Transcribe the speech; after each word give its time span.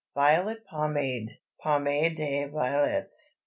VIOLET 0.15 0.65
POMADE 0.65 1.37
(POMADE 1.59 2.17
DES 2.17 2.47
VIOLETTES). 2.51 3.35